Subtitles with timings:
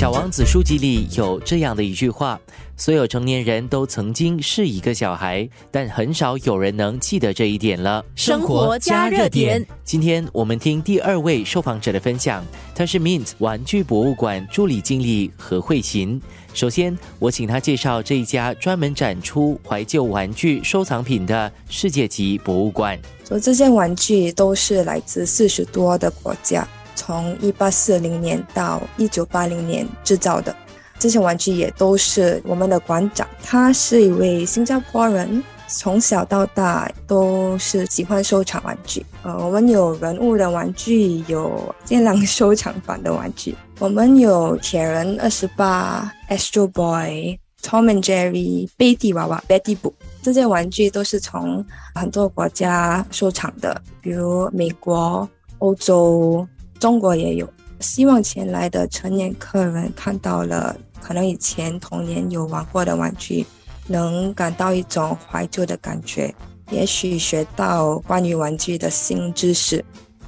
[0.00, 2.40] 小王子书籍里有这样的一句话：
[2.74, 8.02] 所有成年人都曾经是一个小孩，但很少有人能记得这一点了。
[8.16, 9.62] 生活加热点。
[9.84, 12.42] 今天我们听第二位受访者的分享，
[12.74, 16.18] 他是 Mint 玩具博物馆助理经理何慧琴。
[16.54, 22.98] 首先，我请他介绍这一家专门展出怀旧玩具收藏品的世界级博物馆。
[23.28, 26.66] 说这些玩具都是来自四十多的国家。
[27.00, 30.54] 从一八四零年到一九八零年制造的
[30.98, 39.02] 这些玩具也都是我们的馆长，他是一位新加坡人，从小到大都是喜欢收藏玩具。
[39.22, 51.64] 呃，我们有人物的玩具，有限量收藏版的玩具，我们有铁人二十八、Astro Boy、Tom and Jerry、贝蒂娃娃、Betty Boop，这些玩具都是从
[51.94, 55.26] 很多国家收藏的，比如美国、
[55.60, 56.46] 欧洲。
[56.80, 57.46] 中国也有，
[57.78, 63.44] 希望前来的成年客人看到了可能以前童年有玩过的玩具，
[63.86, 66.34] 能感到一种怀旧的感觉，
[66.70, 69.84] 也许学到关于玩具的新知识。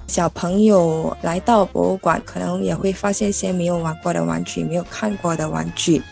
[0.06, 6.02] 小朋友来到博物馆，可能也会发现一些没有玩过的玩具，没有看过的玩具。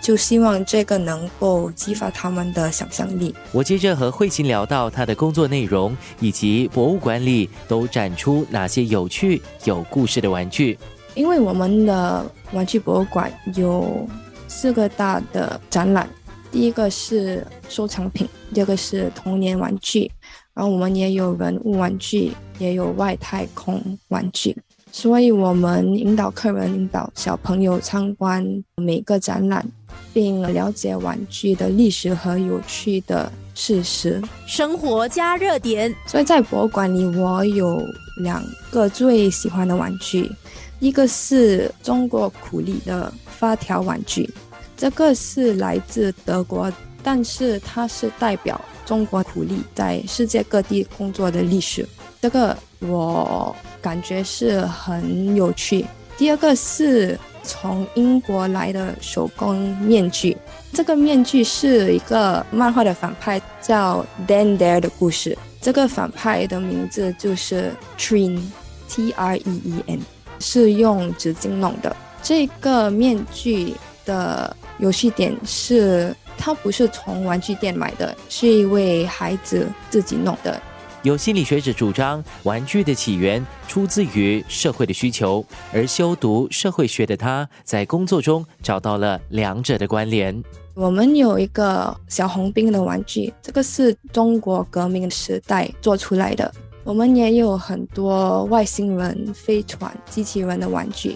[0.00, 3.34] 就希望这个能够激发他们的想象力。
[3.52, 10.78] 我接着和慧琴聊到她的工作内容，以及博物馆里都展出哪些有趣、有故事的玩具。
[11.14, 14.06] 因为我们的玩具博物馆有
[14.48, 16.08] 四个大的展览，
[16.50, 20.10] 第一个是收藏品，第二个是童年玩具，
[20.52, 24.56] 然后我们也有人物玩具，也有外太空玩具。
[24.94, 29.66] 所以我们引导客人、引导小朋友参观每个展览。
[30.12, 34.22] 并了解玩具的历史和有趣的事实。
[34.46, 35.92] 生活加热点。
[36.06, 37.82] 所以在博物馆里，我有
[38.22, 40.30] 两个最喜欢的玩具，
[40.78, 44.32] 一个是中国苦力的发条玩具，
[44.76, 46.72] 这个是来自德国，
[47.02, 51.84] 但是它是代表中国苦力在世界各地工作的历史。
[52.24, 55.84] 这个我感觉是很有趣。
[56.16, 57.20] 第二个是。
[57.46, 60.34] 从英国来的手工面具，
[60.72, 65.36] 这个面具是一个漫画的反派叫 Dan Dare 的故事。
[65.60, 70.00] 这个反派的名字就是 Treen，T R E E N，
[70.40, 71.94] 是用纸巾弄的。
[72.22, 73.74] 这个面具
[74.06, 80.58] 的游戏点是，它不是从玩具店买的，是一位孩子自己弄的。
[81.04, 90.42] 有心理学者主张，玩具的起源出自于社会的需求，而修读社会学的他，在工作中找到了两者的关联。
[90.72, 96.50] 我们有一个小红兵的玩具，这个是中国革命时代做出来的。
[96.84, 101.14] 我们也有很多外星人、飞船、机器人的玩具，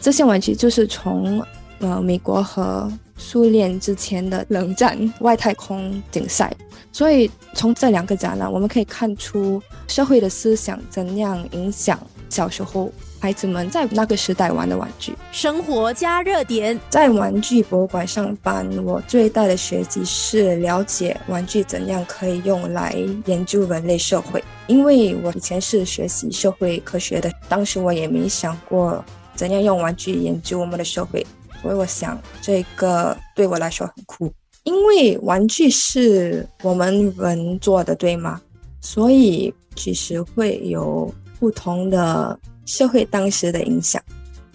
[0.00, 1.40] 这些玩具就是从
[1.78, 6.52] 呃美国和苏联之前的冷战外太空竞赛。
[6.90, 15.14] 所以从这两个展览，我们可以看出社会的思想怎样影响小时候孩子们在那个时代玩的玩具。
[15.30, 22.94] 生活加热点，在玩具博物馆上班，我最大的学习是了解玩具怎样可以用来
[23.24, 24.44] 研究人类社会。
[24.66, 29.02] 因为我以前是学习社会科学的，当时我也没想过
[29.34, 31.26] 怎样用玩具研究我们的社会，
[31.62, 34.32] 所以我想这个对我来说很酷。
[34.64, 38.40] 因为玩具是我们人做的，对吗？
[38.80, 44.00] 所以其实会有不同的社会当时的影响。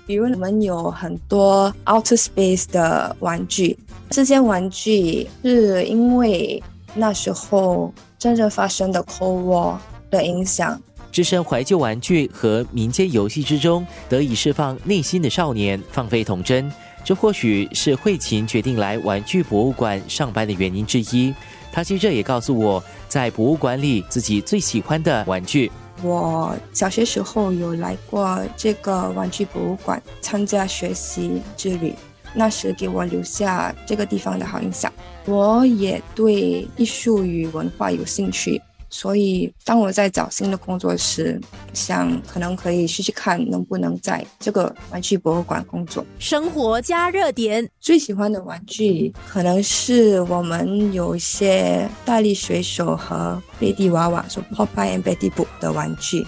[0.06, 3.78] 比如我们有很多 outer space 的玩具，
[4.10, 6.64] 这些玩具是因为
[6.96, 9.78] 那时候真正发生的 Cold War
[10.10, 10.82] 的影响。
[11.12, 16.72] 置身怀旧玩具和民间游戏之中，得以释放内心的少年，放飞童真。
[17.08, 21.34] 这或许是慧琴决定来玩具博物馆上班的原因之一。
[21.72, 25.72] 她接着也告诉我，在博物馆里自己最喜欢的玩具。
[26.04, 31.94] 我小学时候有来过这个玩具博物馆参加学习之旅，
[32.34, 34.92] 那时给我留下这个地方的好印象。
[35.24, 38.62] 我也对艺术与文化有兴趣。
[38.90, 41.40] 所以，当我在找新的工作时，
[41.74, 46.06] 想可能可以试试看能不能在这个玩具博物馆工作。
[46.20, 56.26] 生活加热点，最喜欢的玩具可能是我们有一些大力水手和贝蒂娃娃，说 Popeye and Betty Boop 的玩具，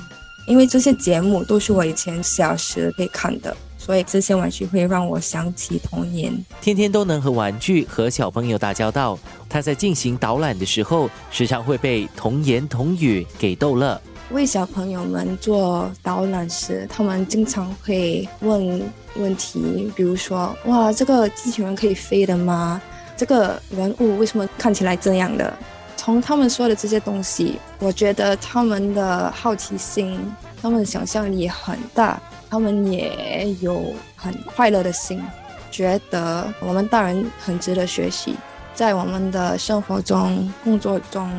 [0.48, 3.56] 因为这些节目都是我以前小时可以看的。
[3.80, 6.32] 所以这些玩具会让我想起童年。
[6.62, 9.18] 天天都能和玩具和小朋友打交道，
[9.50, 14.00] 他在进行导览的时候，时常会被童言童语给逗乐。
[14.32, 18.80] 为小朋友们做导览时，他们经常会问
[19.16, 22.80] 问题，比如说：“哇，这个机器人可以飞的吗？
[23.18, 25.52] 这个人物为什么看起来这样的？”
[25.98, 30.18] 从他们说的这些东西，我觉得他们的好奇心、
[30.62, 35.24] 他们的想象力很大，他们也有很快乐的心，
[35.70, 38.36] 觉得我们大人很值得学习，
[38.74, 41.30] 在我们的生活中、工作中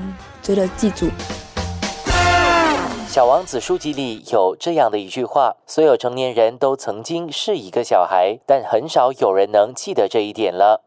[0.40, 1.08] 值得记住。
[3.08, 10.84] 小王子书籍里有这样的一句话：所有成年人都曾经是一个小孩，但很少有人能记得这一点了。